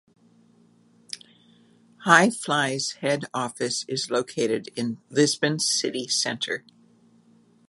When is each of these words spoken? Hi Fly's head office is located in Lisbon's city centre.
Hi 2.05 2.31
Fly's 2.31 2.93
head 3.01 3.25
office 3.35 3.85
is 3.87 4.09
located 4.09 4.69
in 4.75 4.97
Lisbon's 5.11 5.69
city 5.69 6.07
centre. 6.07 6.63